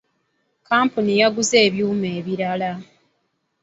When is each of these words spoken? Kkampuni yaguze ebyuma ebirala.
Kkampuni 0.59 1.13
yaguze 1.21 1.55
ebyuma 1.67 2.07
ebirala. 2.17 2.71